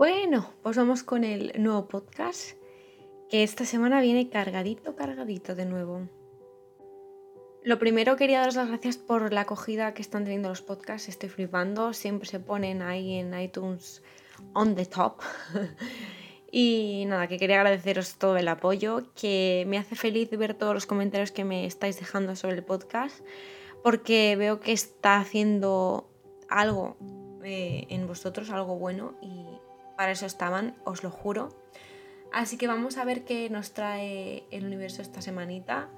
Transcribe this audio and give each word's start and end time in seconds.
Bueno, 0.00 0.48
pues 0.62 0.78
vamos 0.78 1.02
con 1.02 1.24
el 1.24 1.52
nuevo 1.58 1.86
podcast, 1.86 2.52
que 3.28 3.42
esta 3.42 3.66
semana 3.66 4.00
viene 4.00 4.30
cargadito, 4.30 4.96
cargadito 4.96 5.54
de 5.54 5.66
nuevo. 5.66 6.08
Lo 7.64 7.78
primero 7.78 8.16
quería 8.16 8.38
daros 8.38 8.56
las 8.56 8.68
gracias 8.68 8.96
por 8.96 9.30
la 9.30 9.42
acogida 9.42 9.92
que 9.92 10.00
están 10.00 10.24
teniendo 10.24 10.48
los 10.48 10.62
podcasts, 10.62 11.10
estoy 11.10 11.28
flipando, 11.28 11.92
siempre 11.92 12.26
se 12.26 12.40
ponen 12.40 12.80
ahí 12.80 13.16
en 13.16 13.38
iTunes 13.38 14.02
on 14.54 14.74
the 14.74 14.86
top. 14.86 15.20
y 16.50 17.04
nada, 17.06 17.26
que 17.26 17.36
quería 17.36 17.56
agradeceros 17.56 18.14
todo 18.14 18.38
el 18.38 18.48
apoyo, 18.48 19.12
que 19.14 19.66
me 19.68 19.76
hace 19.76 19.96
feliz 19.96 20.30
ver 20.30 20.54
todos 20.54 20.72
los 20.72 20.86
comentarios 20.86 21.30
que 21.30 21.44
me 21.44 21.66
estáis 21.66 22.00
dejando 22.00 22.36
sobre 22.36 22.56
el 22.56 22.64
podcast, 22.64 23.22
porque 23.84 24.34
veo 24.36 24.60
que 24.60 24.72
está 24.72 25.18
haciendo 25.18 26.08
algo 26.48 26.96
eh, 27.44 27.86
en 27.90 28.06
vosotros, 28.06 28.48
algo 28.48 28.78
bueno, 28.78 29.12
y 29.20 29.49
para 30.00 30.12
eso 30.12 30.24
estaban, 30.24 30.74
os 30.86 31.02
lo 31.02 31.10
juro. 31.10 31.50
Así 32.32 32.56
que 32.56 32.66
vamos 32.66 32.96
a 32.96 33.04
ver 33.04 33.26
qué 33.26 33.50
nos 33.50 33.74
trae 33.74 34.44
el 34.50 34.64
universo 34.64 35.02
esta 35.02 35.20
semanita, 35.20 35.90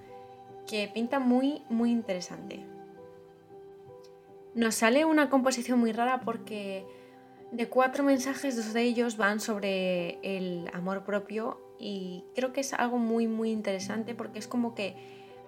que 0.67 0.91
pinta 0.93 1.21
muy, 1.21 1.63
muy 1.69 1.93
interesante. 1.93 2.67
Nos 4.57 4.75
sale 4.75 5.05
una 5.05 5.31
composición 5.31 5.79
muy 5.79 5.93
rara 5.93 6.23
porque 6.23 6.85
de 7.53 7.69
cuatro 7.69 8.03
mensajes, 8.03 8.57
dos 8.57 8.73
de 8.73 8.83
ellos 8.83 9.19
van 9.19 9.39
sobre 9.39 10.19
el 10.25 10.69
amor 10.73 11.05
propio 11.05 11.61
y 11.79 12.25
creo 12.35 12.53
que 12.53 12.63
es 12.63 12.73
algo 12.73 12.99
muy, 12.99 13.29
muy 13.29 13.53
interesante 13.53 14.17
porque 14.17 14.41
es 14.41 14.49
como 14.49 14.75
que, 14.75 14.97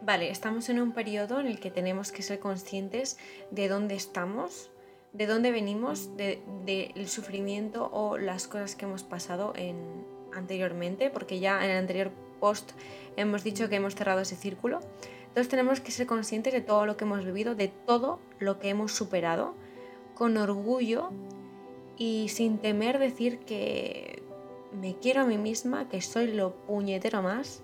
vale, 0.00 0.30
estamos 0.30 0.68
en 0.68 0.80
un 0.80 0.92
periodo 0.92 1.40
en 1.40 1.48
el 1.48 1.58
que 1.58 1.72
tenemos 1.72 2.12
que 2.12 2.22
ser 2.22 2.38
conscientes 2.38 3.18
de 3.50 3.66
dónde 3.66 3.96
estamos, 3.96 4.70
de 5.14 5.26
dónde 5.26 5.52
venimos, 5.52 6.16
del 6.16 6.40
de, 6.66 7.06
sufrimiento 7.06 7.88
o 7.92 8.18
las 8.18 8.48
cosas 8.48 8.74
que 8.74 8.84
hemos 8.84 9.04
pasado 9.04 9.54
en, 9.56 9.76
anteriormente, 10.34 11.08
porque 11.08 11.38
ya 11.38 11.64
en 11.64 11.70
el 11.70 11.78
anterior 11.78 12.10
post 12.40 12.72
hemos 13.16 13.44
dicho 13.44 13.68
que 13.68 13.76
hemos 13.76 13.94
cerrado 13.94 14.20
ese 14.20 14.36
círculo. 14.36 14.80
Entonces 15.28 15.48
tenemos 15.48 15.80
que 15.80 15.92
ser 15.92 16.06
conscientes 16.06 16.52
de 16.52 16.60
todo 16.60 16.84
lo 16.84 16.96
que 16.96 17.04
hemos 17.04 17.24
vivido, 17.24 17.54
de 17.54 17.68
todo 17.68 18.18
lo 18.40 18.58
que 18.58 18.68
hemos 18.68 18.92
superado, 18.92 19.54
con 20.14 20.36
orgullo 20.36 21.10
y 21.96 22.28
sin 22.28 22.58
temer 22.58 22.98
decir 22.98 23.38
que 23.38 24.22
me 24.72 24.96
quiero 24.96 25.22
a 25.22 25.24
mí 25.24 25.38
misma, 25.38 25.88
que 25.88 26.02
soy 26.02 26.28
lo 26.28 26.54
puñetero 26.66 27.22
más 27.22 27.62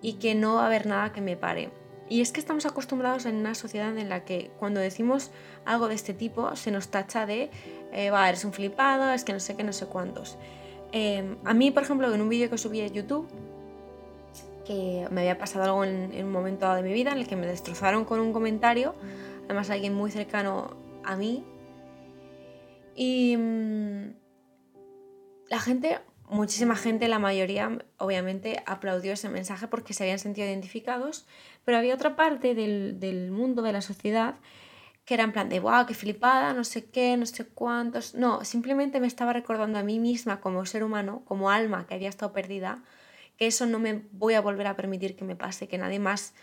y 0.00 0.14
que 0.14 0.34
no 0.34 0.54
va 0.54 0.64
a 0.64 0.66
haber 0.66 0.86
nada 0.86 1.12
que 1.12 1.20
me 1.20 1.36
pare. 1.36 1.70
Y 2.08 2.22
es 2.22 2.32
que 2.32 2.40
estamos 2.40 2.64
acostumbrados 2.64 3.26
en 3.26 3.36
una 3.36 3.54
sociedad 3.54 3.96
en 3.96 4.08
la 4.08 4.24
que 4.24 4.50
cuando 4.58 4.80
decimos 4.80 5.30
algo 5.64 5.88
de 5.88 5.94
este 5.94 6.14
tipo 6.14 6.56
se 6.56 6.70
nos 6.70 6.88
tacha 6.88 7.26
de, 7.26 7.50
eh, 7.92 8.10
va, 8.10 8.28
eres 8.28 8.44
un 8.44 8.52
flipado, 8.52 9.10
es 9.12 9.24
que 9.24 9.32
no 9.32 9.40
sé 9.40 9.56
qué, 9.56 9.64
no 9.64 9.72
sé 9.72 9.86
cuántos. 9.86 10.38
Em, 10.92 11.36
a 11.44 11.52
mí, 11.52 11.70
por 11.70 11.82
ejemplo, 11.82 12.12
en 12.12 12.20
un 12.20 12.28
vídeo 12.28 12.48
que 12.48 12.56
subí 12.56 12.80
a 12.80 12.86
YouTube, 12.86 13.28
que 14.64 15.06
me 15.10 15.22
había 15.22 15.38
pasado 15.38 15.64
algo 15.64 15.84
en, 15.84 16.24
un 16.24 16.32
momento 16.32 16.66
dado 16.66 16.76
de 16.76 16.82
mi 16.82 16.92
vida 16.92 17.12
en 17.12 17.18
el 17.18 17.28
que 17.28 17.36
me 17.36 17.46
destrozaron 17.46 18.04
con 18.04 18.20
un 18.20 18.32
comentario, 18.32 18.94
además 19.44 19.68
alguien 19.70 19.94
muy 19.94 20.10
cercano 20.10 20.76
a 21.04 21.16
mí, 21.16 21.44
y 22.94 23.36
mm, 23.36 24.14
la 25.50 25.60
gente 25.60 25.98
muchísima 26.30 26.76
gente, 26.76 27.08
la 27.08 27.18
mayoría 27.18 27.78
obviamente 27.96 28.62
aplaudió 28.66 29.12
ese 29.12 29.28
mensaje 29.28 29.68
porque 29.68 29.94
se 29.94 30.04
habían 30.04 30.18
sentido 30.18 30.46
identificados, 30.46 31.26
pero 31.64 31.78
había 31.78 31.94
otra 31.94 32.16
parte 32.16 32.54
del, 32.54 33.30
mundo, 33.30 33.62
de 33.62 33.72
la 33.72 33.80
sociedad, 33.80 34.36
que 35.04 35.14
era 35.14 35.24
en 35.24 35.32
plan 35.32 35.48
de, 35.48 35.60
wow, 35.60 35.86
qué 35.86 35.94
flipada, 35.94 36.52
no 36.52 36.64
sé 36.64 36.90
qué, 36.90 37.16
no 37.16 37.26
sé 37.26 37.46
cuántos. 37.46 38.14
No, 38.14 38.44
simplemente 38.44 39.00
me 39.00 39.06
estaba 39.06 39.32
recordando 39.32 39.78
a 39.78 39.82
mí 39.82 39.98
misma 39.98 40.40
como 40.40 40.64
ser 40.66 40.84
humano, 40.84 41.22
como 41.24 41.50
alma 41.50 41.86
que 41.86 41.94
había 41.94 42.08
estado 42.08 42.32
perdida, 42.32 42.82
que 43.36 43.46
eso 43.46 43.66
no 43.66 43.78
me 43.78 44.04
voy 44.12 44.34
a 44.34 44.40
volver 44.40 44.66
a 44.66 44.76
permitir 44.76 45.16
que 45.16 45.24
me 45.24 45.36
pase, 45.36 45.68
que 45.68 45.78
nadie 45.78 45.98
más 45.98 46.34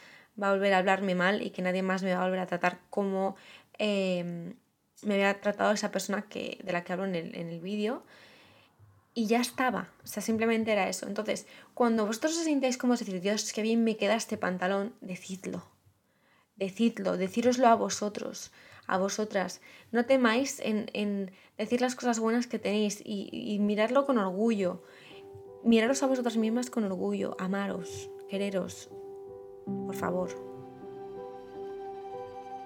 va 0.42 0.49
a 0.49 0.53
volver 0.53 0.73
a 0.73 0.80
hablarme 0.80 1.15
mal 1.15 1.42
y 1.42 1.52
que 1.52 1.61
nadie 1.61 1.83
más 1.83 2.04
me 2.04 2.14
va 2.14 2.21
a 2.21 2.26
volver 2.26 2.39
a 2.39 2.48
tratar 2.48 2.80
como 2.89 3.36
em, 3.77 4.55
me 5.04 5.14
había 5.14 5.39
tratado 5.42 5.71
esa 5.71 5.92
persona 5.92 6.23
que, 6.23 6.60
de 6.64 6.73
la 6.73 6.83
que 6.83 6.93
hablo 6.93 7.05
en 7.05 7.15
el, 7.15 7.36
en 7.36 7.49
el 7.49 7.61
vídeo 7.61 8.04
y 9.15 9.27
ya 9.27 9.39
estaba. 9.39 9.89
O 10.03 10.08
sea, 10.08 10.21
simplemente 10.21 10.73
era 10.73 10.89
eso. 10.89 11.08
Entonces, 11.08 11.48
cuando 11.73 12.05
vosotros 12.05 12.37
os 12.37 12.43
sintáis 12.43 12.77
como 12.77 12.95
decir, 12.95 13.20
Dios, 13.21 13.52
qué 13.53 13.64
bien 13.64 13.83
me 13.83 13.95
queda 13.98 14.15
este 14.15 14.37
pantalón, 14.37 14.93
decidlo. 15.02 15.64
Decidlo, 16.58 17.17
decíroslo 17.17 17.67
a 17.67 17.75
vosotros, 17.75 18.52
a 18.86 18.98
vosotras. 18.98 19.61
No 19.92 20.05
temáis 20.05 20.59
en, 20.59 21.31
decir 21.58 21.81
las 21.81 21.95
cosas 21.95 22.20
buenas 22.20 22.48
que 22.48 22.59
tenéis 22.59 23.02
y, 23.04 23.30
y, 23.31 23.58
mirarlo 23.59 24.05
con 24.05 24.17
orgullo. 24.17 24.83
Miraros 25.64 26.04
a 26.04 26.08
vosotras 26.08 26.37
mismas 26.37 26.70
con 26.70 26.83
orgullo, 26.83 27.36
amaros, 27.39 28.09
quereros. 28.30 28.89
Por 29.65 29.95
favor. 29.95 30.30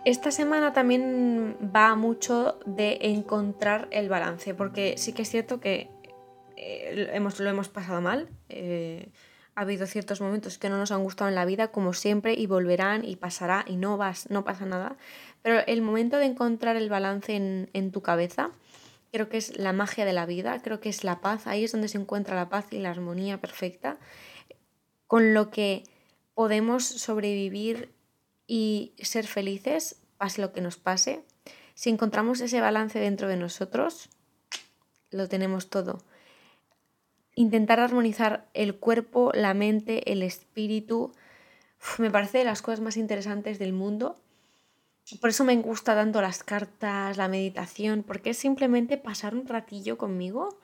Esta 0.04 0.32
semana 0.32 0.74
también 0.74 1.58
va 1.76 1.94
mucho 1.94 2.58
de 2.66 2.98
encontrar 3.02 3.88
el 3.92 4.10
balance, 4.10 4.56
porque 4.56 4.96
sí 4.98 5.14
que 5.14 5.22
es 5.22 5.30
cierto 5.30 5.60
que 5.60 5.90
eh, 6.60 7.10
hemos, 7.14 7.40
lo 7.40 7.50
hemos 7.50 7.70
pasado 7.70 8.02
mal. 8.02 8.28
Eh, 8.50 9.10
ha 9.56 9.62
habido 9.62 9.88
ciertos 9.88 10.20
momentos 10.20 10.58
que 10.58 10.70
no 10.70 10.78
nos 10.78 10.92
han 10.92 11.04
gustado 11.04 11.30
en 11.30 11.36
la 11.36 11.46
vida, 11.46 11.70
como 11.70 11.94
siempre, 11.94 12.34
y 12.34 12.48
volverán 12.48 13.06
y 13.06 13.16
pasará 13.16 13.64
y 13.66 13.78
no, 13.78 13.98
vas, 13.98 14.30
no 14.30 14.44
pasa 14.44 14.66
nada. 14.66 14.98
Pero 15.42 15.62
el 15.68 15.82
momento 15.82 16.18
de 16.18 16.26
encontrar 16.26 16.76
el 16.76 16.90
balance 16.90 17.36
en, 17.36 17.70
en 17.74 17.92
tu 17.92 18.02
cabeza, 18.02 18.52
creo 19.12 19.30
que 19.30 19.38
es 19.38 19.58
la 19.58 19.74
magia 19.74 20.06
de 20.06 20.14
la 20.14 20.26
vida, 20.26 20.62
creo 20.62 20.82
que 20.82 20.90
es 20.90 21.04
la 21.04 21.22
paz, 21.22 21.48
ahí 21.48 21.64
es 21.64 21.72
donde 21.72 21.88
se 21.88 21.98
encuentra 21.98 22.36
la 22.36 22.50
paz 22.50 22.68
y 22.72 22.80
la 22.80 22.92
armonía 22.92 23.40
perfecta, 23.40 23.98
con 25.08 25.34
lo 25.34 25.50
que 25.50 25.84
podemos 26.34 26.84
sobrevivir 26.84 27.94
y 28.48 28.94
ser 28.98 29.28
felices, 29.28 30.02
pase 30.18 30.42
lo 30.42 30.52
que 30.52 30.62
nos 30.62 30.78
pase. 30.78 31.24
Si 31.74 31.90
encontramos 31.90 32.42
ese 32.42 32.60
balance 32.60 33.00
dentro 33.00 33.30
de 33.30 33.38
nosotros, 33.38 34.10
lo 35.10 35.28
tenemos 35.30 35.70
todo 35.70 36.04
intentar 37.40 37.80
armonizar 37.80 38.50
el 38.54 38.76
cuerpo, 38.76 39.32
la 39.34 39.54
mente, 39.54 40.12
el 40.12 40.24
espíritu, 40.24 41.14
me 41.98 42.12
parece 42.12 42.40
de 42.40 42.44
las 42.44 42.62
cosas 42.62 42.82
más 42.82 42.98
interesantes 42.98 43.60
del 43.60 43.72
mundo. 43.72 44.20
Por 45.22 45.30
eso 45.30 45.46
me 45.46 45.56
gusta 45.56 45.96
tanto 45.96 46.22
las 46.22 46.44
cartas, 46.44 47.16
la 47.16 47.30
meditación, 47.30 48.04
porque 48.04 48.32
es 48.32 48.38
simplemente 48.38 48.98
pasar 48.98 49.36
un 49.36 49.48
ratillo 49.48 49.98
conmigo 49.98 50.60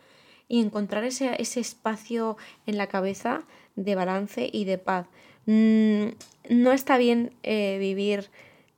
y 0.50 0.60
encontrar 0.60 1.06
ese, 1.06 1.42
ese 1.42 1.62
espacio 1.62 2.36
en 2.66 2.78
la 2.78 2.88
cabeza 2.88 3.44
de 3.78 3.96
balance 3.96 4.50
y 4.52 4.66
de 4.66 4.78
paz. 4.78 5.08
Mm, 5.46 6.08
no 6.50 6.74
está 6.74 6.98
bien 6.98 7.32
eh, 7.44 7.78
vivir 7.80 8.30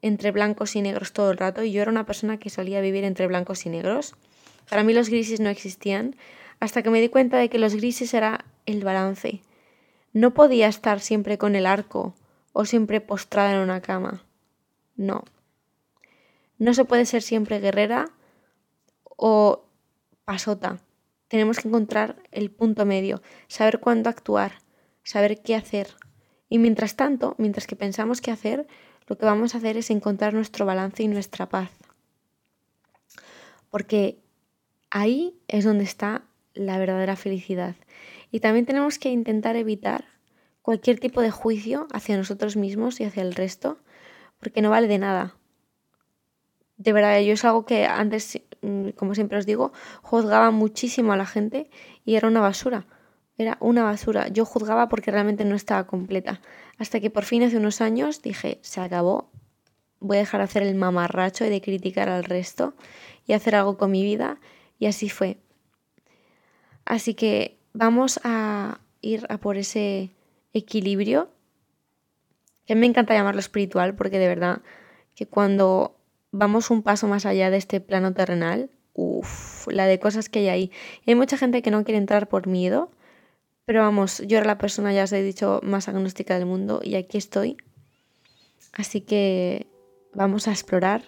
entre 0.04 0.30
blancos 0.30 0.76
y 0.76 0.84
negros 0.84 1.14
todo 1.14 1.32
el 1.32 1.38
rato. 1.40 1.64
Yo 1.64 1.82
era 1.82 1.90
una 1.90 2.06
persona 2.06 2.38
que 2.38 2.52
solía 2.52 2.80
vivir 2.80 3.06
entre 3.06 3.26
blancos 3.26 3.66
y 3.66 3.70
negros. 3.70 4.14
Para 4.70 4.84
mí 4.84 4.94
los 4.94 5.10
grises 5.10 5.40
no 5.40 5.50
existían 5.50 6.16
hasta 6.60 6.82
que 6.82 6.90
me 6.90 7.02
di 7.02 7.10
cuenta 7.10 7.38
de 7.38 7.50
que 7.50 7.60
los 7.60 7.76
grises 7.76 8.14
era 8.14 8.46
el 8.66 8.84
balance. 8.84 9.42
No 10.14 10.34
podía 10.34 10.68
estar 10.68 11.00
siempre 11.00 11.38
con 11.38 11.56
el 11.56 11.66
arco 11.66 12.16
o 12.54 12.66
siempre 12.66 13.02
postrada 13.02 13.54
en 13.54 13.60
una 13.60 13.82
cama. 13.82 14.24
No. 14.96 15.24
No 16.58 16.74
se 16.74 16.86
puede 16.86 17.06
ser 17.06 17.22
siempre 17.22 17.60
guerrera 17.60 18.10
o 19.04 19.66
pasota. 20.26 20.80
Tenemos 21.28 21.60
que 21.60 21.68
encontrar 21.68 22.16
el 22.32 22.50
punto 22.52 22.86
medio, 22.86 23.22
saber 23.48 23.80
cuándo 23.80 24.10
actuar, 24.10 24.54
saber 25.04 25.42
qué 25.42 25.56
hacer. 25.56 25.96
Y 26.50 26.58
mientras 26.58 26.96
tanto, 26.96 27.36
mientras 27.38 27.68
que 27.68 27.76
pensamos 27.76 28.22
qué 28.22 28.32
hacer, 28.32 28.68
lo 29.08 29.18
que 29.18 29.26
vamos 29.26 29.54
a 29.54 29.58
hacer 29.58 29.78
es 29.78 29.90
encontrar 29.90 30.34
nuestro 30.34 30.66
balance 30.66 31.04
y 31.04 31.08
nuestra 31.08 31.48
paz. 31.48 31.72
Porque 33.70 34.20
ahí 34.90 35.38
es 35.48 35.66
donde 35.66 35.84
está 35.84 36.27
la 36.58 36.78
verdadera 36.78 37.16
felicidad. 37.16 37.76
Y 38.32 38.40
también 38.40 38.66
tenemos 38.66 39.00
que 39.00 39.10
intentar 39.10 39.56
evitar 39.56 40.06
cualquier 40.62 41.00
tipo 41.00 41.22
de 41.22 41.32
juicio 41.32 41.88
hacia 41.94 42.18
nosotros 42.18 42.58
mismos 42.58 43.00
y 43.00 43.06
hacia 43.06 43.24
el 43.24 43.36
resto, 43.36 43.78
porque 44.40 44.62
no 44.62 44.70
vale 44.70 44.88
de 44.88 44.98
nada. 44.98 45.36
De 46.78 46.94
verdad, 46.94 47.20
yo 47.22 47.34
es 47.34 47.46
algo 47.46 47.66
que 47.66 47.86
antes, 47.86 48.42
mm, 48.62 48.90
como 48.90 49.16
siempre 49.16 49.38
os 49.38 49.46
digo, 49.46 49.72
juzgaba 50.02 50.52
muchísimo 50.52 51.14
a 51.14 51.18
la 51.18 51.26
gente 51.26 51.70
y 52.06 52.16
era 52.16 52.28
una 52.28 52.42
basura. 52.42 52.86
Era 53.38 53.58
una 53.60 53.84
basura. 53.84 54.28
Yo 54.28 54.46
juzgaba 54.46 54.90
porque 54.90 55.12
realmente 55.12 55.46
no 55.46 55.56
estaba 55.56 55.88
completa. 55.88 56.42
Hasta 56.78 57.00
que 57.00 57.10
por 57.10 57.24
fin 57.24 57.44
hace 57.44 57.58
unos 57.58 57.82
años 57.82 58.22
dije, 58.22 58.60
se 58.62 58.82
acabó, 58.82 59.32
voy 60.00 60.18
a 60.18 60.20
dejar 60.20 60.42
de 60.42 60.46
hacer 60.46 60.64
el 60.64 60.76
mamarracho 60.76 61.46
y 61.46 61.50
de 61.50 61.62
criticar 61.62 62.10
al 62.10 62.24
resto 62.24 62.74
y 63.26 63.34
hacer 63.34 63.56
algo 63.56 63.78
con 63.78 63.92
mi 63.92 64.04
vida. 64.04 64.40
Y 64.80 64.88
así 64.88 65.10
fue. 65.10 65.38
Así 66.88 67.16
que 67.16 67.60
vamos 67.74 68.20
a 68.24 68.80
ir 69.02 69.26
a 69.30 69.38
por 69.38 69.58
ese 69.58 70.12
equilibrio, 70.54 71.30
que 72.66 72.76
me 72.76 72.86
encanta 72.86 73.14
llamarlo 73.14 73.42
espiritual, 73.42 73.94
porque 73.96 74.20
de 74.20 74.28
verdad 74.28 74.62
que 75.14 75.28
cuando 75.28 75.98
vamos 76.32 76.72
un 76.72 76.84
paso 76.84 77.08
más 77.08 77.26
allá 77.26 77.50
de 77.50 77.58
este 77.58 77.82
plano 77.82 78.14
terrenal, 78.14 78.70
uff, 78.94 79.68
la 79.68 79.86
de 79.86 80.00
cosas 80.00 80.30
que 80.30 80.40
hay 80.40 80.48
ahí. 80.48 80.72
hay 81.06 81.16
mucha 81.16 81.38
gente 81.38 81.62
que 81.62 81.72
no 81.72 81.84
quiere 81.84 81.98
entrar 81.98 82.30
por 82.30 82.48
miedo, 82.48 82.90
pero 83.66 83.82
vamos, 83.82 84.20
yo 84.26 84.38
era 84.38 84.48
la 84.48 84.58
persona, 84.58 84.94
ya 84.94 85.04
os 85.04 85.12
he 85.12 85.22
dicho, 85.22 85.60
más 85.64 85.90
agnóstica 85.90 86.36
del 86.36 86.46
mundo 86.46 86.80
y 86.82 86.96
aquí 86.96 87.18
estoy. 87.18 87.58
Así 88.72 89.02
que 89.02 89.68
vamos 90.14 90.48
a 90.48 90.52
explorar 90.52 91.04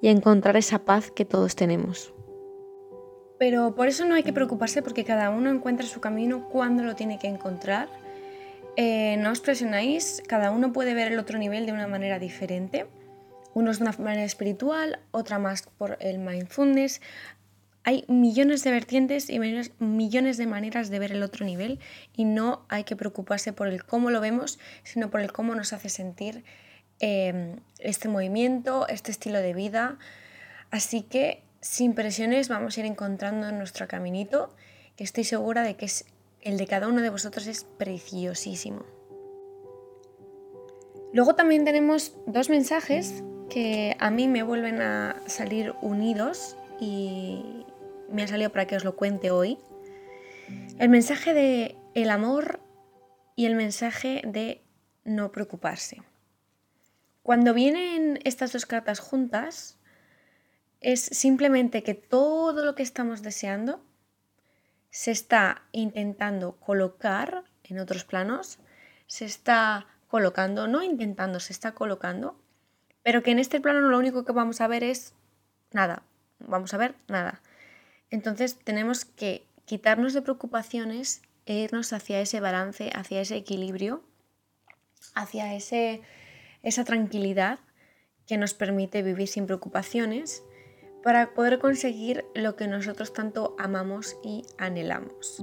y 0.00 0.06
a 0.06 0.12
encontrar 0.12 0.56
esa 0.56 0.84
paz 0.84 1.10
que 1.10 1.24
todos 1.24 1.56
tenemos. 1.56 2.14
Pero 3.38 3.74
por 3.74 3.88
eso 3.88 4.04
no 4.06 4.14
hay 4.14 4.22
que 4.22 4.32
preocuparse 4.32 4.82
porque 4.82 5.04
cada 5.04 5.30
uno 5.30 5.50
encuentra 5.50 5.86
su 5.86 6.00
camino 6.00 6.48
cuando 6.48 6.82
lo 6.82 6.94
tiene 6.94 7.18
que 7.18 7.28
encontrar. 7.28 7.88
Eh, 8.76 9.16
no 9.18 9.30
os 9.30 9.40
presionáis, 9.40 10.22
cada 10.26 10.50
uno 10.50 10.72
puede 10.72 10.94
ver 10.94 11.12
el 11.12 11.18
otro 11.18 11.38
nivel 11.38 11.66
de 11.66 11.72
una 11.72 11.86
manera 11.86 12.18
diferente. 12.18 12.86
Unos 13.54 13.78
de 13.78 13.84
una 13.84 13.94
manera 13.98 14.24
espiritual, 14.24 15.00
otra 15.12 15.38
más 15.38 15.62
por 15.62 15.96
el 16.00 16.18
mindfulness. 16.18 17.00
Hay 17.84 18.04
millones 18.08 18.64
de 18.64 18.70
vertientes 18.72 19.30
y 19.30 19.38
millones 19.78 20.36
de 20.36 20.46
maneras 20.46 20.90
de 20.90 20.98
ver 20.98 21.12
el 21.12 21.22
otro 21.22 21.46
nivel 21.46 21.78
y 22.16 22.24
no 22.24 22.66
hay 22.68 22.84
que 22.84 22.96
preocuparse 22.96 23.52
por 23.52 23.68
el 23.68 23.84
cómo 23.84 24.10
lo 24.10 24.20
vemos, 24.20 24.58
sino 24.82 25.08
por 25.08 25.20
el 25.20 25.32
cómo 25.32 25.54
nos 25.54 25.72
hace 25.72 25.88
sentir 25.88 26.42
em, 26.98 27.60
este 27.78 28.08
movimiento, 28.08 28.88
este 28.88 29.12
estilo 29.12 29.38
de 29.38 29.54
vida. 29.54 29.98
Así 30.70 31.02
que 31.02 31.45
sin 31.66 31.94
presiones 31.94 32.48
vamos 32.48 32.76
a 32.76 32.80
ir 32.80 32.86
encontrando 32.86 33.50
nuestro 33.50 33.88
caminito, 33.88 34.54
que 34.96 35.02
estoy 35.02 35.24
segura 35.24 35.62
de 35.62 35.74
que 35.74 35.86
es, 35.86 36.04
el 36.40 36.58
de 36.58 36.66
cada 36.66 36.86
uno 36.86 37.02
de 37.02 37.10
vosotros 37.10 37.46
es 37.48 37.64
preciosísimo. 37.64 38.84
Luego 41.12 41.34
también 41.34 41.64
tenemos 41.64 42.14
dos 42.26 42.50
mensajes 42.50 43.24
que 43.50 43.96
a 43.98 44.10
mí 44.10 44.28
me 44.28 44.44
vuelven 44.44 44.80
a 44.80 45.20
salir 45.26 45.74
unidos 45.82 46.56
y 46.80 47.64
me 48.10 48.22
ha 48.22 48.28
salido 48.28 48.50
para 48.50 48.66
que 48.66 48.76
os 48.76 48.84
lo 48.84 48.94
cuente 48.94 49.32
hoy. 49.32 49.58
El 50.78 50.88
mensaje 50.88 51.34
de 51.34 51.76
el 51.94 52.10
amor 52.10 52.60
y 53.34 53.46
el 53.46 53.56
mensaje 53.56 54.22
de 54.24 54.62
no 55.04 55.32
preocuparse. 55.32 56.00
Cuando 57.22 57.54
vienen 57.54 58.20
estas 58.24 58.52
dos 58.52 58.66
cartas 58.66 59.00
juntas, 59.00 59.75
es 60.80 61.00
simplemente 61.00 61.82
que 61.82 61.94
todo 61.94 62.64
lo 62.64 62.74
que 62.74 62.82
estamos 62.82 63.22
deseando 63.22 63.82
se 64.90 65.10
está 65.10 65.62
intentando 65.72 66.56
colocar 66.56 67.44
en 67.64 67.78
otros 67.78 68.04
planos, 68.04 68.58
se 69.06 69.24
está 69.24 69.86
colocando, 70.08 70.68
no 70.68 70.82
intentando, 70.82 71.40
se 71.40 71.52
está 71.52 71.72
colocando, 71.72 72.40
pero 73.02 73.22
que 73.22 73.30
en 73.30 73.38
este 73.38 73.60
plano 73.60 73.80
lo 73.80 73.98
único 73.98 74.24
que 74.24 74.32
vamos 74.32 74.60
a 74.60 74.68
ver 74.68 74.84
es 74.84 75.14
nada, 75.72 76.02
vamos 76.38 76.72
a 76.74 76.78
ver 76.78 76.94
nada. 77.08 77.42
Entonces 78.10 78.58
tenemos 78.58 79.04
que 79.04 79.46
quitarnos 79.64 80.14
de 80.14 80.22
preocupaciones 80.22 81.22
e 81.44 81.54
irnos 81.54 81.92
hacia 81.92 82.20
ese 82.20 82.40
balance, 82.40 82.90
hacia 82.94 83.20
ese 83.20 83.36
equilibrio, 83.36 84.02
hacia 85.14 85.54
ese, 85.54 86.02
esa 86.62 86.84
tranquilidad 86.84 87.58
que 88.26 88.38
nos 88.38 88.54
permite 88.54 89.02
vivir 89.02 89.28
sin 89.28 89.46
preocupaciones 89.46 90.42
para 91.06 91.34
poder 91.34 91.60
conseguir 91.60 92.24
lo 92.34 92.56
que 92.56 92.66
nosotros 92.66 93.12
tanto 93.12 93.54
amamos 93.60 94.16
y 94.24 94.44
anhelamos. 94.58 95.40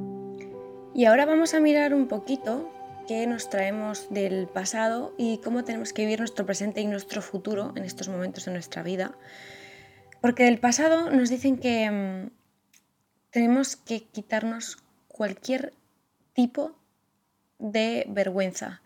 Y 0.93 1.05
ahora 1.05 1.25
vamos 1.25 1.53
a 1.53 1.61
mirar 1.61 1.93
un 1.93 2.09
poquito 2.09 2.69
qué 3.07 3.25
nos 3.27 3.49
traemos 3.49 4.07
del 4.09 4.47
pasado 4.47 5.15
y 5.17 5.37
cómo 5.37 5.63
tenemos 5.63 5.93
que 5.93 6.01
vivir 6.01 6.19
nuestro 6.19 6.45
presente 6.45 6.81
y 6.81 6.85
nuestro 6.85 7.21
futuro 7.21 7.71
en 7.77 7.85
estos 7.85 8.09
momentos 8.09 8.43
de 8.43 8.51
nuestra 8.51 8.83
vida. 8.83 9.17
Porque 10.19 10.43
del 10.43 10.59
pasado 10.59 11.09
nos 11.11 11.29
dicen 11.29 11.57
que 11.57 11.89
mm, 11.89 12.31
tenemos 13.29 13.77
que 13.77 14.03
quitarnos 14.03 14.79
cualquier 15.07 15.73
tipo 16.33 16.75
de 17.57 18.03
vergüenza, 18.09 18.81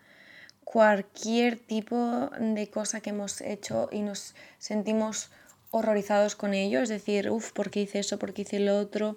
cualquier 0.62 1.58
tipo 1.58 2.30
de 2.38 2.70
cosa 2.70 3.00
que 3.00 3.10
hemos 3.10 3.40
hecho 3.40 3.88
y 3.90 4.02
nos 4.02 4.36
sentimos 4.58 5.32
horrorizados 5.70 6.34
con 6.34 6.54
ello, 6.54 6.80
es 6.80 6.88
decir, 6.88 7.30
uff, 7.30 7.52
¿por 7.52 7.70
qué 7.70 7.80
hice 7.80 7.98
eso? 7.98 8.18
¿Por 8.18 8.32
qué 8.32 8.42
hice 8.42 8.60
lo 8.60 8.78
otro? 8.78 9.16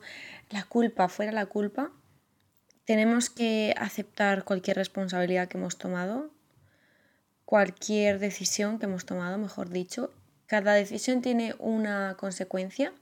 La 0.50 0.64
culpa, 0.64 1.08
fuera 1.08 1.32
la 1.32 1.46
culpa. 1.46 1.92
Tenemos 2.86 3.30
que 3.30 3.74
aceptar 3.78 4.44
cualquier 4.44 4.78
responsabilidad 4.78 5.48
que 5.48 5.58
hemos 5.58 5.78
tomado, 5.78 6.32
cualquier 7.46 8.20
decisión 8.20 8.80
que 8.80 8.86
hemos 8.86 9.06
tomado, 9.06 9.38
mejor 9.38 9.70
dicho. 9.70 10.14
Cada 10.46 10.74
decisión 10.74 11.22
tiene 11.22 11.56
una 11.60 12.18
consecuencia 12.18 12.94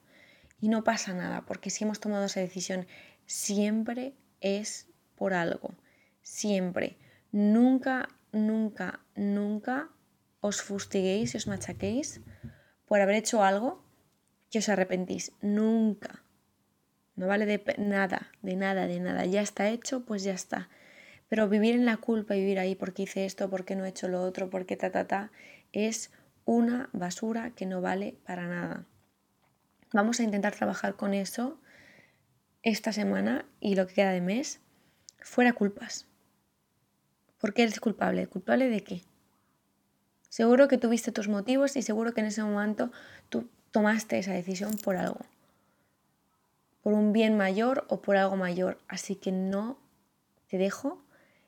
y 0.61 0.69
no 0.69 0.83
pasa 0.83 1.13
nada, 1.13 1.45
porque 1.45 1.69
si 1.69 1.83
hemos 1.83 1.99
tomado 1.99 2.25
esa 2.25 2.41
decisión, 2.41 2.85
siempre 3.25 4.13
es 4.41 4.87
por 5.15 5.33
algo. 5.33 5.73
Siempre. 6.21 6.97
Nunca, 7.31 8.09
nunca, 8.31 8.99
nunca 9.15 9.89
os 10.41 10.61
fustiguéis 10.61 11.33
y 11.33 11.37
os 11.37 11.47
machaquéis 11.47 12.21
por 12.89 12.99
haber 12.99 13.15
hecho 13.15 13.43
algo 13.43 13.81
que 14.49 14.59
os 14.59 14.67
arrepentís. 14.67 15.31
Nunca. 15.41 16.23
No 17.15 17.27
vale 17.27 17.45
de 17.45 17.63
nada, 17.77 18.31
de 18.41 18.55
nada, 18.55 18.87
de 18.87 18.99
nada. 18.99 19.25
Ya 19.25 19.41
está 19.41 19.69
hecho, 19.69 20.03
pues 20.05 20.23
ya 20.23 20.33
está. 20.33 20.69
Pero 21.29 21.47
vivir 21.47 21.75
en 21.75 21.85
la 21.85 21.97
culpa 21.97 22.35
y 22.35 22.39
vivir 22.39 22.57
ahí 22.57 22.73
porque 22.73 23.03
hice 23.03 23.25
esto, 23.25 23.47
porque 23.49 23.75
no 23.75 23.85
he 23.85 23.89
hecho 23.89 24.07
lo 24.07 24.23
otro, 24.23 24.49
porque 24.49 24.75
ta, 24.75 24.91
ta, 24.91 25.05
ta, 25.05 25.31
es 25.71 26.11
una 26.45 26.89
basura 26.91 27.51
que 27.51 27.67
no 27.67 27.79
vale 27.79 28.17
para 28.25 28.47
nada. 28.47 28.85
Vamos 29.93 30.19
a 30.19 30.23
intentar 30.23 30.55
trabajar 30.55 30.95
con 30.95 31.13
eso 31.13 31.59
esta 32.63 32.91
semana 32.91 33.45
y 33.59 33.75
lo 33.75 33.85
que 33.85 33.93
queda 33.93 34.11
de 34.11 34.21
mes. 34.21 34.61
Fuera 35.19 35.53
culpas. 35.53 36.07
¿Por 37.37 37.53
qué 37.53 37.63
eres 37.63 37.79
culpable? 37.79 38.25
¿Culpable 38.25 38.67
de 38.67 38.83
qué? 38.83 39.03
Seguro 40.29 40.67
que 40.67 40.77
tuviste 40.77 41.11
tus 41.11 41.27
motivos 41.27 41.75
y 41.75 41.81
seguro 41.81 42.13
que 42.13 42.21
en 42.21 42.27
ese 42.27 42.43
momento 42.43 42.91
tú 43.29 43.49
tomaste 43.71 44.19
esa 44.19 44.31
decisión 44.31 44.77
por 44.77 44.95
algo, 44.95 45.19
por 46.81 46.93
un 46.93 47.13
bien 47.13 47.35
mayor 47.35 47.85
o 47.89 48.01
por 48.01 48.15
algo 48.15 48.35
mayor. 48.35 48.77
Así 48.87 49.15
que 49.15 49.31
no 49.31 49.79
te 50.47 50.57
dejo 50.57 51.03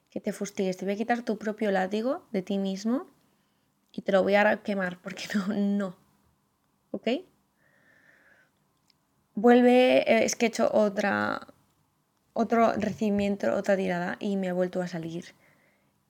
que 0.09 0.19
te 0.19 0.33
fustigues. 0.33 0.77
Te 0.77 0.85
voy 0.85 0.95
a 0.95 0.97
quitar 0.97 1.21
tu 1.23 1.37
propio 1.37 1.71
látigo 1.71 2.27
de 2.31 2.41
ti 2.41 2.57
mismo 2.57 3.07
y 3.91 4.01
te 4.01 4.11
lo 4.11 4.23
voy 4.23 4.35
a 4.35 4.63
quemar 4.63 4.99
porque 4.99 5.23
no, 5.35 5.47
no. 5.53 5.95
¿Ok? 6.91 7.07
Vuelve, 9.35 9.99
eh, 9.99 10.25
es 10.25 10.35
que 10.35 10.47
he 10.47 10.49
hecho 10.49 10.69
otra, 10.73 11.47
otro 12.33 12.73
recibimiento, 12.73 13.55
otra 13.55 13.77
tirada 13.77 14.17
y 14.19 14.37
me 14.37 14.49
ha 14.49 14.53
vuelto 14.53 14.81
a 14.81 14.87
salir 14.87 15.33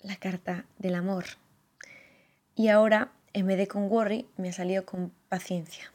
la 0.02 0.16
carta 0.16 0.66
del 0.80 0.96
amor. 0.96 1.26
Y 2.56 2.68
ahora, 2.68 3.12
en 3.34 3.48
vez 3.48 3.58
de 3.58 3.68
con 3.68 3.90
worry, 3.90 4.28
me 4.38 4.50
ha 4.50 4.54
salido 4.54 4.86
con 4.86 5.12
paciencia. 5.30 5.92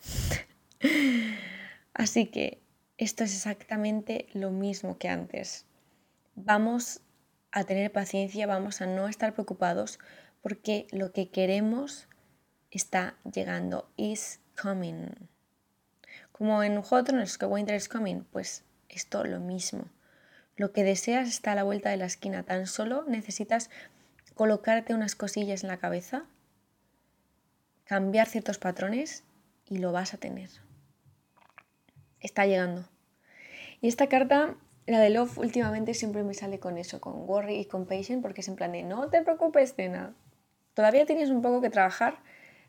Así 1.95 2.27
que 2.27 2.61
esto 2.99 3.25
es 3.25 3.35
exactamente 3.35 4.27
lo 4.33 4.51
mismo 4.51 4.99
que 4.99 5.09
antes. 5.09 5.67
Vamos 6.35 7.01
a 7.53 7.65
tener 7.65 7.93
paciencia, 7.93 8.47
vamos 8.47 8.81
a 8.81 8.87
no 8.87 9.09
estar 9.09 9.33
preocupados 9.35 9.99
porque 10.43 10.87
lo 10.93 11.13
que 11.13 11.31
queremos 11.31 12.09
está 12.71 13.17
llegando. 13.31 13.91
Is 13.97 14.41
coming. 14.61 15.09
Como 16.33 16.63
en 16.63 16.81
Juego 16.83 17.13
de 17.13 17.27
que 17.39 17.47
Winter 17.47 17.77
is 17.77 17.89
coming, 17.89 18.23
pues 18.31 18.65
esto 18.89 19.25
lo 19.25 19.41
mismo. 19.41 19.87
Lo 20.57 20.73
que 20.73 20.85
deseas 20.85 21.29
está 21.29 21.53
a 21.53 21.55
la 21.55 21.65
vuelta 21.65 21.91
de 21.91 21.97
la 21.97 22.07
esquina. 22.07 22.43
Tan 22.45 22.67
solo 22.67 23.05
necesitas 23.07 23.71
colocarte 24.35 24.95
unas 24.95 25.15
cosillas 25.15 25.63
en 25.63 25.69
la 25.69 25.79
cabeza 25.79 26.25
cambiar 27.87 28.27
ciertos 28.27 28.59
patrones 28.59 29.25
y 29.65 29.79
lo 29.79 29.93
vas 29.93 30.13
a 30.13 30.19
tener. 30.19 30.51
Está 32.21 32.45
llegando. 32.47 32.89
Y 33.81 33.89
esta 33.89 34.09
carta, 34.09 34.57
la 34.87 35.01
de 35.01 35.11
Love, 35.11 35.39
últimamente 35.39 35.95
siempre 35.95 36.23
me 36.25 36.35
sale 36.35 36.59
con 36.59 36.79
eso, 36.79 37.01
con 37.01 37.29
worry 37.29 37.57
y 37.61 37.65
con 37.67 37.87
patient, 37.87 38.23
porque 38.23 38.41
es 38.41 38.49
en 38.49 38.57
plan 38.57 38.73
de 38.73 38.83
no 38.83 39.09
te 39.09 39.23
preocupes 39.23 39.77
de 39.77 39.89
nada. 39.89 40.15
Todavía 40.75 41.07
tienes 41.07 41.31
un 41.31 41.43
poco 41.43 41.61
que 41.61 41.71
trabajar, 41.71 42.19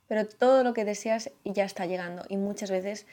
pero 0.08 0.28
todo 0.28 0.64
lo 0.64 0.74
que 0.74 0.86
deseas 0.86 1.32
ya 1.44 1.66
está 1.66 1.86
llegando. 1.86 2.24
Y 2.30 2.38
muchas 2.38 2.72
veces, 2.72 3.08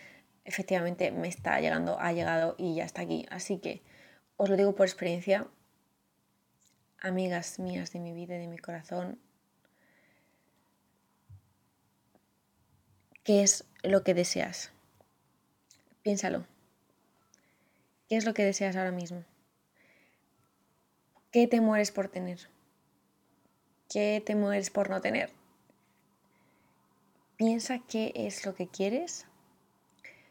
efectivamente, 0.44 1.10
me 1.10 1.28
está 1.28 1.58
llegando, 1.60 1.98
ha 1.98 2.12
llegado 2.12 2.54
y 2.58 2.74
ya 2.74 2.84
está 2.84 3.02
aquí. 3.02 3.26
Así 3.30 3.58
que 3.58 3.82
os 4.36 4.50
lo 4.50 4.56
digo 4.56 4.74
por 4.74 4.86
experiencia, 4.86 5.46
amigas 7.00 7.58
mías 7.58 7.92
de 7.92 8.00
mi 8.00 8.12
vida 8.12 8.36
y 8.36 8.38
de 8.38 8.48
mi 8.48 8.58
corazón, 8.58 9.18
¿Qué 13.24 13.42
es 13.42 13.64
lo 13.82 14.04
que 14.04 14.12
deseas? 14.12 14.70
Piénsalo. 16.02 16.44
¿Qué 18.06 18.16
es 18.16 18.26
lo 18.26 18.34
que 18.34 18.44
deseas 18.44 18.76
ahora 18.76 18.92
mismo? 18.92 19.24
¿Qué 21.32 21.46
te 21.46 21.62
mueres 21.62 21.90
por 21.90 22.08
tener? 22.08 22.50
¿Qué 23.90 24.22
te 24.24 24.34
mueres 24.34 24.68
por 24.68 24.90
no 24.90 25.00
tener? 25.00 25.30
Piensa 27.38 27.78
qué 27.88 28.12
es 28.14 28.44
lo 28.44 28.54
que 28.54 28.68
quieres. 28.68 29.24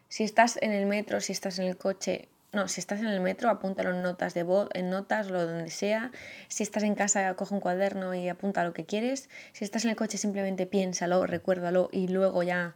Si 0.07 0.23
estás 0.23 0.59
en 0.61 0.71
el 0.71 0.85
metro, 0.85 1.19
si 1.19 1.31
estás 1.31 1.57
en 1.57 1.65
el 1.65 1.77
coche, 1.77 2.29
no, 2.53 2.67
si 2.67 2.79
estás 2.79 2.99
en 2.99 3.07
el 3.07 3.19
metro, 3.19 3.49
apúntalo 3.49 3.91
en 3.91 4.01
notas 4.01 4.33
de 4.33 4.43
voz, 4.43 4.69
en 4.73 4.89
notas, 4.89 5.29
lo 5.29 5.45
donde 5.45 5.69
sea. 5.69 6.11
Si 6.47 6.63
estás 6.63 6.83
en 6.83 6.95
casa, 6.95 7.35
coge 7.35 7.53
un 7.55 7.59
cuaderno 7.59 8.13
y 8.13 8.29
apunta 8.29 8.63
lo 8.63 8.73
que 8.73 8.85
quieres. 8.85 9.29
Si 9.51 9.65
estás 9.65 9.83
en 9.83 9.89
el 9.89 9.95
coche, 9.95 10.17
simplemente 10.17 10.65
piénsalo, 10.67 11.25
recuérdalo 11.25 11.89
y 11.91 12.07
luego 12.07 12.43
ya 12.43 12.75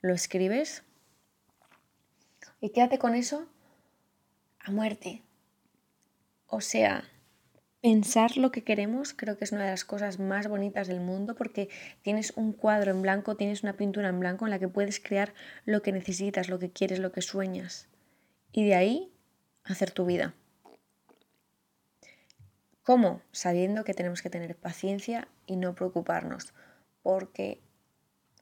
lo 0.00 0.14
escribes. 0.14 0.82
Y 2.60 2.70
quédate 2.70 2.98
con 2.98 3.14
eso 3.14 3.46
a 4.60 4.70
muerte. 4.70 5.22
O 6.46 6.60
sea, 6.60 7.04
Pensar 7.80 8.36
lo 8.36 8.50
que 8.50 8.64
queremos 8.64 9.14
creo 9.14 9.38
que 9.38 9.44
es 9.44 9.52
una 9.52 9.64
de 9.64 9.70
las 9.70 9.84
cosas 9.84 10.18
más 10.18 10.48
bonitas 10.48 10.88
del 10.88 10.98
mundo 10.98 11.36
porque 11.36 11.68
tienes 12.02 12.32
un 12.34 12.52
cuadro 12.52 12.90
en 12.90 13.02
blanco, 13.02 13.36
tienes 13.36 13.62
una 13.62 13.76
pintura 13.76 14.08
en 14.08 14.18
blanco 14.18 14.46
en 14.46 14.50
la 14.50 14.58
que 14.58 14.66
puedes 14.66 14.98
crear 14.98 15.32
lo 15.64 15.80
que 15.80 15.92
necesitas, 15.92 16.48
lo 16.48 16.58
que 16.58 16.72
quieres, 16.72 16.98
lo 16.98 17.12
que 17.12 17.22
sueñas. 17.22 17.86
Y 18.50 18.64
de 18.64 18.74
ahí 18.74 19.12
hacer 19.68 19.90
tu 19.90 20.04
vida. 20.04 20.34
¿Cómo? 22.82 23.20
Sabiendo 23.32 23.84
que 23.84 23.94
tenemos 23.94 24.22
que 24.22 24.30
tener 24.30 24.56
paciencia 24.56 25.28
y 25.46 25.56
no 25.56 25.74
preocuparnos 25.74 26.54
porque 27.02 27.60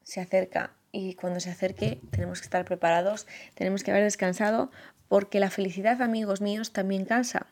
se 0.03 0.21
acerca 0.21 0.73
y 0.93 1.15
cuando 1.15 1.41
se 1.41 1.51
acerque 1.51 2.01
tenemos 2.11 2.41
que 2.41 2.47
estar 2.47 2.65
preparados, 2.65 3.27
tenemos 3.55 3.83
que 3.83 3.91
haber 3.91 4.05
descansado 4.05 4.71
porque 5.09 5.41
la 5.41 5.51
felicidad, 5.51 6.01
amigos 6.01 6.41
míos, 6.41 6.73
también 6.73 7.05
cansa 7.05 7.47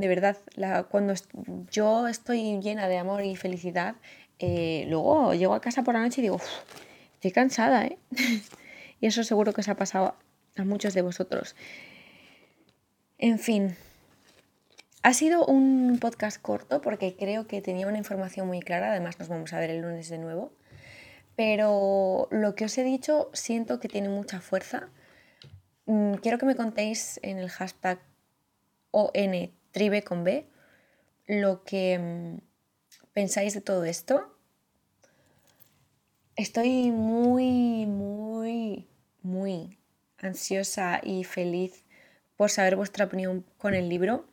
de 0.00 0.08
verdad, 0.08 0.36
cuando 0.90 1.14
yo 1.70 2.06
estoy 2.06 2.60
llena 2.60 2.86
de 2.86 2.98
amor 2.98 3.24
y 3.24 3.34
felicidad, 3.34 3.96
eh, 4.38 4.84
luego 4.88 5.32
llego 5.32 5.54
a 5.54 5.60
casa 5.60 5.84
por 5.84 5.94
la 5.94 6.02
noche 6.02 6.20
y 6.20 6.22
digo, 6.22 6.38
estoy 7.14 7.30
cansada, 7.30 7.86
¿eh? 7.86 7.98
y 9.00 9.06
eso 9.06 9.24
seguro 9.24 9.54
que 9.54 9.62
os 9.62 9.68
ha 9.68 9.76
pasado 9.76 10.14
a 10.56 10.64
muchos 10.64 10.92
de 10.92 11.00
vosotros. 11.00 11.56
En 13.18 13.38
fin, 13.38 13.74
ha 15.02 15.14
sido 15.14 15.46
un 15.46 15.98
podcast 15.98 16.38
corto 16.40 16.82
porque 16.82 17.16
creo 17.16 17.46
que 17.46 17.62
tenía 17.62 17.86
una 17.86 17.96
información 17.96 18.46
muy 18.46 18.60
clara, 18.60 18.90
además 18.90 19.18
nos 19.18 19.28
vamos 19.28 19.54
a 19.54 19.58
ver 19.58 19.70
el 19.70 19.80
lunes 19.80 20.10
de 20.10 20.18
nuevo, 20.18 20.52
pero 21.34 22.28
lo 22.30 22.54
que 22.54 22.66
os 22.66 22.76
he 22.76 22.84
dicho 22.84 23.30
siento 23.32 23.80
que 23.80 23.88
tiene 23.88 24.10
mucha 24.10 24.42
fuerza. 24.42 24.90
Mm, 25.86 26.16
quiero 26.16 26.36
que 26.36 26.44
me 26.44 26.56
contéis 26.56 27.18
en 27.22 27.38
el 27.38 27.48
hashtag 27.48 28.00
ON 28.90 29.52
lo 31.26 31.64
que 31.64 31.98
mm, 31.98 32.38
pensáis 33.14 33.54
de 33.54 33.62
todo 33.62 33.84
esto. 33.84 34.30
Estoy 36.36 36.90
muy, 36.90 37.86
muy, 37.86 38.86
muy 39.22 39.78
ansiosa 40.18 41.00
y 41.02 41.24
feliz 41.24 41.85
por 42.36 42.50
saber 42.50 42.76
vuestra 42.76 43.06
opinión 43.06 43.44
con 43.58 43.74
el 43.74 43.88
libro. 43.88 44.26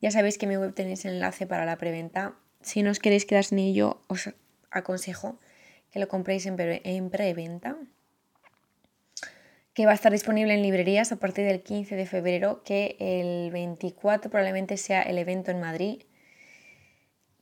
Ya 0.00 0.10
sabéis 0.10 0.38
que 0.38 0.46
en 0.46 0.50
mi 0.50 0.56
web 0.56 0.74
tenéis 0.74 1.04
el 1.04 1.14
enlace 1.14 1.46
para 1.46 1.64
la 1.64 1.78
preventa. 1.78 2.34
Si 2.60 2.82
no 2.82 2.90
os 2.90 2.98
queréis 2.98 3.24
quedar 3.24 3.44
sin 3.44 3.58
ello, 3.58 4.02
os 4.08 4.30
aconsejo 4.70 5.38
que 5.90 5.98
lo 5.98 6.08
compréis 6.08 6.46
en 6.46 7.10
preventa 7.10 7.76
que 9.76 9.84
va 9.84 9.92
a 9.92 9.94
estar 9.94 10.10
disponible 10.10 10.54
en 10.54 10.62
librerías 10.62 11.12
a 11.12 11.16
partir 11.16 11.44
del 11.44 11.60
15 11.60 11.96
de 11.96 12.06
febrero, 12.06 12.62
que 12.64 12.96
el 12.98 13.50
24 13.50 14.30
probablemente 14.30 14.78
sea 14.78 15.02
el 15.02 15.18
evento 15.18 15.50
en 15.50 15.60
Madrid. 15.60 16.04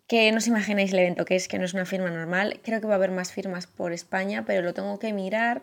Que 0.08 0.32
no 0.32 0.38
os 0.38 0.48
imagináis 0.48 0.92
el 0.92 0.98
evento 0.98 1.26
que 1.26 1.36
es, 1.36 1.46
que 1.46 1.60
no 1.60 1.64
es 1.64 1.74
una 1.74 1.86
firma 1.86 2.10
normal. 2.10 2.58
Creo 2.64 2.80
que 2.80 2.88
va 2.88 2.94
a 2.94 2.96
haber 2.96 3.12
más 3.12 3.30
firmas 3.30 3.68
por 3.68 3.92
España, 3.92 4.44
pero 4.44 4.62
lo 4.62 4.74
tengo 4.74 4.98
que 4.98 5.12
mirar 5.12 5.62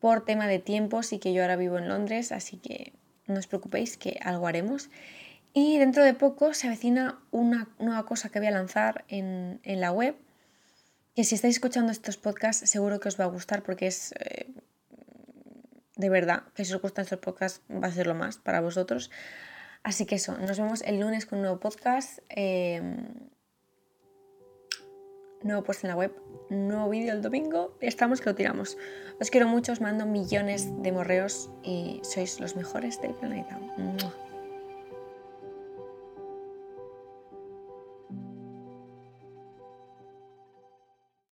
por 0.00 0.26
tema 0.26 0.46
de 0.46 0.58
tiempos 0.58 1.14
y 1.14 1.18
que 1.18 1.32
yo 1.32 1.40
ahora 1.40 1.56
vivo 1.56 1.78
en 1.78 1.88
Londres, 1.88 2.30
así 2.30 2.58
que 2.58 2.92
no 3.32 3.40
os 3.40 3.48
preocupéis 3.48 3.96
que 3.96 4.20
algo 4.22 4.46
haremos. 4.46 4.90
Y 5.54 5.78
dentro 5.78 6.04
de 6.04 6.14
poco 6.14 6.54
se 6.54 6.66
avecina 6.66 7.18
una 7.30 7.68
nueva 7.78 8.06
cosa 8.06 8.30
que 8.30 8.38
voy 8.38 8.48
a 8.48 8.52
lanzar 8.52 9.04
en, 9.08 9.60
la 9.64 9.92
web, 9.92 10.16
que 11.14 11.24
si 11.24 11.34
estáis 11.34 11.56
escuchando 11.56 11.92
estos 11.92 12.16
podcasts 12.16 12.70
seguro 12.70 13.00
que 13.00 13.08
os 13.08 13.20
va 13.20 13.24
a 13.24 13.28
gustar 13.28 13.62
porque 13.62 13.86
es 13.86 14.14
eh, 14.18 14.46
de 15.96 16.08
verdad, 16.08 16.44
que 16.54 16.64
si 16.64 16.72
os 16.72 16.80
gustan 16.80 17.04
estos 17.04 17.18
podcasts 17.18 17.60
va 17.70 17.88
a 17.88 17.92
ser 17.92 18.06
lo 18.06 18.14
más 18.14 18.38
para 18.38 18.60
vosotros. 18.60 19.10
Así 19.82 20.06
que 20.06 20.14
eso, 20.14 20.38
nos 20.38 20.58
vemos 20.58 20.82
el 20.82 21.00
lunes 21.00 21.26
con 21.26 21.38
un 21.38 21.42
nuevo 21.42 21.60
podcast. 21.60 22.20
Em, 22.28 23.08
nuevo 25.44 25.62
post 25.62 25.84
en 25.84 25.90
la 25.90 25.96
web, 25.96 26.12
nuevo 26.50 26.88
vídeo 26.88 27.12
el 27.12 27.22
domingo. 27.22 27.74
Estamos 27.80 28.20
que 28.20 28.30
lo 28.30 28.34
tiramos. 28.34 28.76
Os 29.20 29.30
quiero 29.30 29.46
mucho, 29.48 29.72
os 29.72 29.80
mando 29.80 30.06
millones 30.06 30.68
de 30.82 30.92
morreos 30.92 31.50
y 31.62 32.00
sois 32.02 32.40
los 32.40 32.56
mejores 32.56 33.00
del 33.00 33.14
planeta. 33.14 33.58